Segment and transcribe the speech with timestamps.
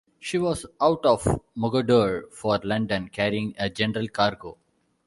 [0.19, 4.57] She was out of Mogodore for London carrying a general cargo.